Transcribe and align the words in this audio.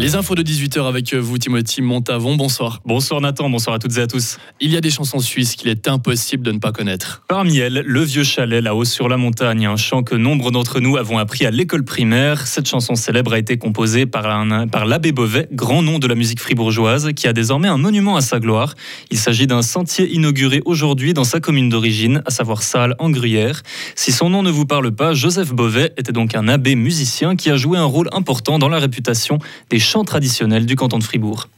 Les 0.00 0.14
infos 0.14 0.34
de 0.34 0.42
18h 0.42 0.88
avec 0.88 1.12
vous, 1.12 1.36
Timothy 1.36 1.82
Montavon. 1.82 2.34
Bonsoir. 2.34 2.80
Bonsoir 2.86 3.20
Nathan, 3.20 3.50
bonsoir 3.50 3.76
à 3.76 3.78
toutes 3.78 3.98
et 3.98 4.00
à 4.00 4.06
tous. 4.06 4.38
Il 4.58 4.72
y 4.72 4.78
a 4.78 4.80
des 4.80 4.88
chansons 4.88 5.18
suisses 5.18 5.56
qu'il 5.56 5.68
est 5.68 5.88
impossible 5.88 6.42
de 6.42 6.52
ne 6.52 6.58
pas 6.58 6.72
connaître. 6.72 7.22
Parmi 7.28 7.58
elles, 7.58 7.82
Le 7.84 8.00
Vieux 8.00 8.24
Chalet, 8.24 8.64
là-haut 8.64 8.86
sur 8.86 9.10
la 9.10 9.18
montagne, 9.18 9.66
un 9.66 9.76
chant 9.76 10.02
que 10.02 10.14
nombre 10.14 10.52
d'entre 10.52 10.80
nous 10.80 10.96
avons 10.96 11.18
appris 11.18 11.44
à 11.44 11.50
l'école 11.50 11.84
primaire. 11.84 12.46
Cette 12.46 12.66
chanson 12.66 12.94
célèbre 12.94 13.34
a 13.34 13.38
été 13.38 13.58
composée 13.58 14.06
par, 14.06 14.22
par 14.72 14.86
l'abbé 14.86 15.12
Beauvais, 15.12 15.48
grand 15.52 15.82
nom 15.82 15.98
de 15.98 16.06
la 16.06 16.14
musique 16.14 16.40
fribourgeoise, 16.40 17.10
qui 17.14 17.28
a 17.28 17.34
désormais 17.34 17.68
un 17.68 17.76
monument 17.76 18.16
à 18.16 18.22
sa 18.22 18.40
gloire. 18.40 18.76
Il 19.10 19.18
s'agit 19.18 19.46
d'un 19.46 19.60
sentier 19.60 20.10
inauguré 20.10 20.62
aujourd'hui 20.64 21.12
dans 21.12 21.24
sa 21.24 21.40
commune 21.40 21.68
d'origine, 21.68 22.22
à 22.24 22.30
savoir 22.30 22.62
Salles 22.62 22.94
en 23.00 23.10
Gruyère. 23.10 23.60
Si 23.96 24.12
son 24.12 24.30
nom 24.30 24.42
ne 24.42 24.50
vous 24.50 24.64
parle 24.64 24.92
pas, 24.92 25.12
Joseph 25.12 25.52
Beauvais 25.52 25.92
était 25.98 26.12
donc 26.12 26.34
un 26.34 26.48
abbé 26.48 26.74
musicien 26.74 27.36
qui 27.36 27.50
a 27.50 27.58
joué 27.58 27.76
un 27.76 27.84
rôle 27.84 28.08
important 28.12 28.58
dans 28.58 28.70
la 28.70 28.78
réputation 28.78 29.38
des 29.68 29.89
chants 29.90 30.04
traditionnels 30.04 30.66
du 30.66 30.76
canton 30.76 30.98
de 30.98 31.02
Fribourg. 31.02 31.48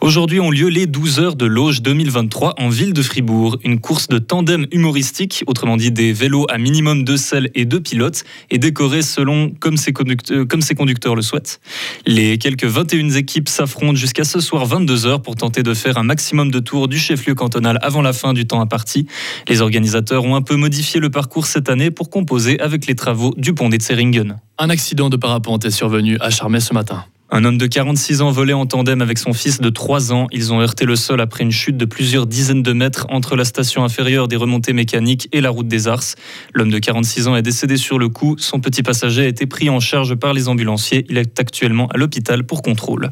Aujourd'hui 0.00 0.40
ont 0.40 0.50
lieu 0.50 0.66
les 0.66 0.86
12 0.86 1.20
heures 1.20 1.36
de 1.36 1.46
l'Auge 1.46 1.82
2023 1.82 2.56
en 2.58 2.68
ville 2.68 2.92
de 2.92 3.00
Fribourg, 3.00 3.58
une 3.62 3.78
course 3.78 4.08
de 4.08 4.18
tandem 4.18 4.66
humoristique, 4.72 5.44
autrement 5.46 5.76
dit 5.76 5.92
des 5.92 6.12
vélos 6.12 6.46
à 6.50 6.58
minimum 6.58 7.04
deux 7.04 7.16
selles 7.16 7.48
et 7.54 7.64
deux 7.64 7.78
pilotes, 7.78 8.24
et 8.50 8.58
décorée 8.58 9.02
selon 9.02 9.50
comme 9.60 9.76
ses, 9.76 9.92
conducteurs, 9.92 10.48
comme 10.48 10.62
ses 10.62 10.74
conducteurs 10.74 11.14
le 11.14 11.22
souhaitent. 11.22 11.60
Les 12.06 12.38
quelques 12.38 12.64
21 12.64 13.10
équipes 13.10 13.48
s'affrontent 13.48 13.94
jusqu'à 13.94 14.24
ce 14.24 14.40
soir 14.40 14.66
22 14.66 15.06
heures 15.06 15.22
pour 15.22 15.36
tenter 15.36 15.62
de 15.62 15.74
faire 15.74 15.96
un 15.96 16.02
maximum 16.02 16.50
de 16.50 16.58
tours 16.58 16.88
du 16.88 16.98
chef-lieu 16.98 17.36
cantonal 17.36 17.78
avant 17.82 18.02
la 18.02 18.12
fin 18.12 18.32
du 18.32 18.48
temps 18.48 18.60
imparti. 18.60 19.06
Les 19.46 19.60
organisateurs 19.60 20.24
ont 20.24 20.34
un 20.34 20.42
peu 20.42 20.56
modifié 20.56 20.98
le 20.98 21.10
parcours 21.10 21.46
cette 21.46 21.68
année 21.70 21.92
pour 21.92 22.10
composer 22.10 22.58
avec 22.58 22.86
les 22.86 22.96
travaux 22.96 23.32
du 23.36 23.54
pont 23.54 23.68
des 23.68 23.78
Zeringen. 23.78 24.40
Un 24.58 24.70
accident 24.70 25.08
de 25.08 25.16
parapente 25.16 25.64
est 25.64 25.70
survenu 25.70 26.18
à 26.20 26.30
Charmey 26.30 26.58
ce 26.58 26.74
matin. 26.74 27.04
Un 27.30 27.44
homme 27.44 27.58
de 27.58 27.66
46 27.66 28.22
ans 28.22 28.30
volait 28.30 28.54
en 28.54 28.64
tandem 28.64 29.02
avec 29.02 29.18
son 29.18 29.34
fils 29.34 29.60
de 29.60 29.68
3 29.68 30.14
ans. 30.14 30.28
Ils 30.32 30.50
ont 30.54 30.62
heurté 30.62 30.86
le 30.86 30.96
sol 30.96 31.20
après 31.20 31.44
une 31.44 31.50
chute 31.50 31.76
de 31.76 31.84
plusieurs 31.84 32.26
dizaines 32.26 32.62
de 32.62 32.72
mètres 32.72 33.06
entre 33.10 33.36
la 33.36 33.44
station 33.44 33.84
inférieure 33.84 34.28
des 34.28 34.36
remontées 34.36 34.72
mécaniques 34.72 35.28
et 35.32 35.42
la 35.42 35.50
route 35.50 35.68
des 35.68 35.88
Ars. 35.88 36.14
L'homme 36.54 36.70
de 36.70 36.78
46 36.78 37.28
ans 37.28 37.36
est 37.36 37.42
décédé 37.42 37.76
sur 37.76 37.98
le 37.98 38.08
coup. 38.08 38.36
Son 38.38 38.60
petit 38.60 38.82
passager 38.82 39.24
a 39.24 39.26
été 39.26 39.44
pris 39.44 39.68
en 39.68 39.78
charge 39.78 40.14
par 40.14 40.32
les 40.32 40.48
ambulanciers. 40.48 41.04
Il 41.10 41.18
est 41.18 41.38
actuellement 41.38 41.88
à 41.88 41.98
l'hôpital 41.98 42.44
pour 42.44 42.62
contrôle. 42.62 43.10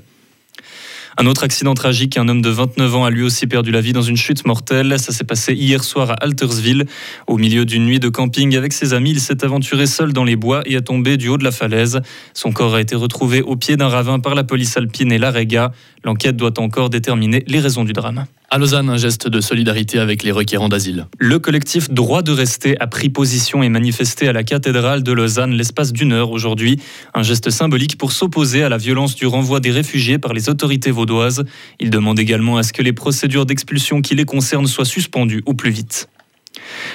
Un 1.18 1.24
autre 1.26 1.44
accident 1.44 1.72
tragique, 1.72 2.18
un 2.18 2.28
homme 2.28 2.42
de 2.42 2.50
29 2.50 2.94
ans 2.94 3.04
a 3.06 3.10
lui 3.10 3.22
aussi 3.22 3.46
perdu 3.46 3.70
la 3.70 3.80
vie 3.80 3.94
dans 3.94 4.02
une 4.02 4.18
chute 4.18 4.46
mortelle. 4.46 4.98
Ça 4.98 5.12
s'est 5.12 5.24
passé 5.24 5.54
hier 5.54 5.82
soir 5.82 6.10
à 6.10 6.14
Altersville. 6.14 6.84
Au 7.26 7.38
milieu 7.38 7.64
d'une 7.64 7.86
nuit 7.86 7.98
de 7.98 8.10
camping 8.10 8.54
avec 8.54 8.74
ses 8.74 8.92
amis, 8.92 9.12
il 9.12 9.20
s'est 9.20 9.42
aventuré 9.42 9.86
seul 9.86 10.12
dans 10.12 10.24
les 10.24 10.36
bois 10.36 10.60
et 10.66 10.74
est 10.74 10.82
tombé 10.82 11.16
du 11.16 11.28
haut 11.28 11.38
de 11.38 11.44
la 11.44 11.52
falaise. 11.52 12.02
Son 12.34 12.52
corps 12.52 12.74
a 12.74 12.82
été 12.82 12.94
retrouvé 12.96 13.40
au 13.40 13.56
pied 13.56 13.78
d'un 13.78 13.88
ravin 13.88 14.20
par 14.20 14.34
la 14.34 14.44
police 14.44 14.76
alpine 14.76 15.10
et 15.10 15.18
l'AREGA. 15.18 15.72
L'enquête 16.04 16.36
doit 16.36 16.60
encore 16.60 16.90
déterminer 16.90 17.44
les 17.46 17.60
raisons 17.60 17.84
du 17.84 17.94
drame. 17.94 18.26
À 18.48 18.58
Lausanne, 18.58 18.88
un 18.90 18.96
geste 18.96 19.26
de 19.26 19.40
solidarité 19.40 19.98
avec 19.98 20.22
les 20.22 20.30
requérants 20.30 20.68
d'asile. 20.68 21.08
Le 21.18 21.40
collectif 21.40 21.90
Droit 21.90 22.22
de 22.22 22.30
rester 22.30 22.78
a 22.80 22.86
pris 22.86 23.08
position 23.08 23.64
et 23.64 23.68
manifesté 23.68 24.28
à 24.28 24.32
la 24.32 24.44
cathédrale 24.44 25.02
de 25.02 25.10
Lausanne 25.10 25.50
l'espace 25.50 25.92
d'une 25.92 26.12
heure 26.12 26.30
aujourd'hui. 26.30 26.80
Un 27.12 27.24
geste 27.24 27.50
symbolique 27.50 27.98
pour 27.98 28.12
s'opposer 28.12 28.62
à 28.62 28.68
la 28.68 28.78
violence 28.78 29.16
du 29.16 29.26
renvoi 29.26 29.58
des 29.58 29.72
réfugiés 29.72 30.18
par 30.18 30.32
les 30.32 30.48
autorités 30.48 30.92
vaudoises. 30.92 31.44
Il 31.80 31.90
demande 31.90 32.20
également 32.20 32.56
à 32.56 32.62
ce 32.62 32.72
que 32.72 32.82
les 32.82 32.92
procédures 32.92 33.46
d'expulsion 33.46 34.00
qui 34.00 34.14
les 34.14 34.24
concernent 34.24 34.68
soient 34.68 34.84
suspendues 34.84 35.42
au 35.44 35.54
plus 35.54 35.70
vite. 35.70 36.08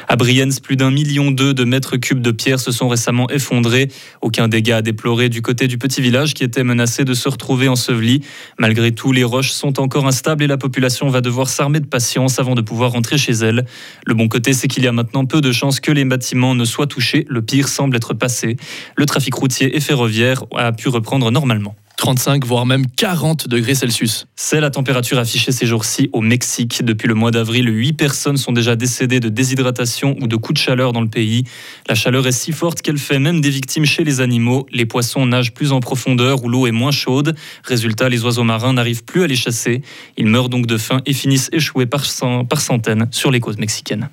À 0.07 0.15
Brienz, 0.15 0.59
plus 0.59 0.75
d'un 0.75 0.91
million 0.91 1.31
d'œufs 1.31 1.55
de 1.55 1.63
mètres 1.63 1.97
cubes 1.97 2.21
de 2.21 2.31
pierre 2.31 2.59
se 2.59 2.71
sont 2.71 2.87
récemment 2.87 3.29
effondrés. 3.29 3.89
Aucun 4.21 4.47
dégât 4.47 4.77
à 4.77 4.81
déplorer 4.81 5.29
du 5.29 5.41
côté 5.41 5.67
du 5.67 5.77
petit 5.77 6.01
village 6.01 6.33
qui 6.33 6.43
était 6.43 6.63
menacé 6.63 7.05
de 7.05 7.13
se 7.13 7.29
retrouver 7.29 7.67
enseveli. 7.67 8.21
Malgré 8.59 8.91
tout, 8.91 9.11
les 9.11 9.23
roches 9.23 9.51
sont 9.51 9.79
encore 9.79 10.07
instables 10.07 10.43
et 10.43 10.47
la 10.47 10.57
population 10.57 11.07
va 11.09 11.21
devoir 11.21 11.49
s'armer 11.49 11.79
de 11.79 11.85
patience 11.85 12.39
avant 12.39 12.55
de 12.55 12.61
pouvoir 12.61 12.91
rentrer 12.91 13.17
chez 13.17 13.33
elle. 13.33 13.65
Le 14.05 14.13
bon 14.13 14.27
côté, 14.27 14.53
c'est 14.53 14.67
qu'il 14.67 14.83
y 14.83 14.87
a 14.87 14.91
maintenant 14.91 15.25
peu 15.25 15.41
de 15.41 15.51
chances 15.51 15.79
que 15.79 15.91
les 15.91 16.05
bâtiments 16.05 16.55
ne 16.55 16.65
soient 16.65 16.87
touchés. 16.87 17.25
Le 17.29 17.41
pire 17.41 17.67
semble 17.67 17.95
être 17.95 18.13
passé. 18.13 18.57
Le 18.95 19.05
trafic 19.05 19.33
routier 19.33 19.75
et 19.75 19.79
ferroviaire 19.79 20.43
a 20.55 20.71
pu 20.71 20.89
reprendre 20.89 21.31
normalement. 21.31 21.75
35 22.01 22.43
voire 22.45 22.65
même 22.65 22.87
40 22.87 23.47
degrés 23.47 23.75
Celsius. 23.75 24.25
C'est 24.35 24.59
la 24.59 24.71
température 24.71 25.19
affichée 25.19 25.51
ces 25.51 25.67
jours-ci 25.67 26.09
au 26.13 26.21
Mexique. 26.21 26.83
Depuis 26.83 27.07
le 27.07 27.13
mois 27.13 27.29
d'avril, 27.29 27.67
8 27.71 27.93
personnes 27.93 28.37
sont 28.37 28.51
déjà 28.51 28.75
décédées 28.75 29.19
de 29.19 29.29
déshydratation 29.29 30.15
ou 30.19 30.25
de 30.25 30.35
coups 30.35 30.59
de 30.59 30.65
chaleur 30.65 30.93
dans 30.93 31.01
le 31.01 31.09
pays. 31.09 31.43
La 31.87 31.93
chaleur 31.93 32.25
est 32.25 32.31
si 32.31 32.53
forte 32.53 32.81
qu'elle 32.81 32.97
fait 32.97 33.19
même 33.19 33.39
des 33.39 33.51
victimes 33.51 33.85
chez 33.85 34.03
les 34.03 34.19
animaux. 34.19 34.65
Les 34.71 34.87
poissons 34.87 35.27
nagent 35.27 35.53
plus 35.53 35.73
en 35.73 35.79
profondeur 35.79 36.43
où 36.43 36.49
l'eau 36.49 36.65
est 36.65 36.71
moins 36.71 36.89
chaude. 36.89 37.35
Résultat, 37.63 38.09
les 38.09 38.23
oiseaux 38.23 38.43
marins 38.43 38.73
n'arrivent 38.73 39.03
plus 39.03 39.21
à 39.21 39.27
les 39.27 39.35
chasser. 39.35 39.83
Ils 40.17 40.25
meurent 40.25 40.49
donc 40.49 40.65
de 40.65 40.79
faim 40.79 41.01
et 41.05 41.13
finissent 41.13 41.49
échoués 41.51 41.85
par, 41.85 42.03
par 42.49 42.61
centaines 42.61 43.09
sur 43.11 43.29
les 43.29 43.39
côtes 43.39 43.59
mexicaines. 43.59 44.09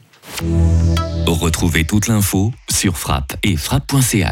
Retrouvez 1.26 1.84
toute 1.84 2.06
l'info 2.08 2.52
sur 2.70 2.98
frappe 2.98 3.34
et 3.42 3.56
frappe.ch. 3.56 4.26